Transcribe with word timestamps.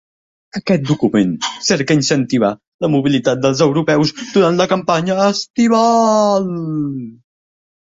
Aquest 0.59 0.85
document 0.91 1.35
cerca 1.67 1.97
incentivar 1.97 2.49
la 2.87 2.89
mobilitat 2.95 3.45
dels 3.45 3.63
europeus 3.67 4.15
durant 4.23 4.59
la 4.63 4.69
campanya 4.75 5.21
estival. 5.29 6.51